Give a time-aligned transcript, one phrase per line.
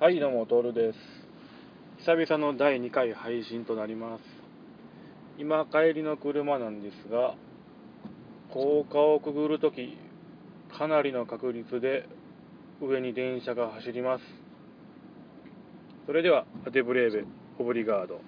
[0.00, 0.98] はい、どうも、トールです。
[2.06, 4.22] 久々の第2回配信となります。
[5.36, 7.34] 今、帰りの車なんですが、
[8.48, 9.98] 高架をくぐるとき、
[10.72, 12.08] かなりの確率で
[12.80, 14.24] 上に電車が走ります。
[16.06, 17.24] それでは、アテブレーベ、
[17.58, 18.22] オブリガード。